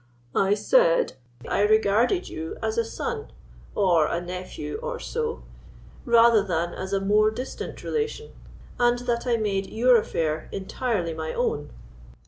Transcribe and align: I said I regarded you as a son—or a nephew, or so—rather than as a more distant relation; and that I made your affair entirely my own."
I 0.33 0.55
said 0.55 1.13
I 1.47 1.59
regarded 1.61 2.27
you 2.27 2.57
as 2.63 2.75
a 2.79 2.83
son—or 2.83 4.07
a 4.07 4.19
nephew, 4.19 4.79
or 4.81 4.97
so—rather 4.99 6.41
than 6.41 6.73
as 6.73 6.91
a 6.91 6.99
more 6.99 7.29
distant 7.29 7.83
relation; 7.83 8.31
and 8.79 8.97
that 9.05 9.27
I 9.27 9.37
made 9.37 9.67
your 9.69 9.97
affair 9.97 10.49
entirely 10.51 11.13
my 11.13 11.35
own." 11.35 11.69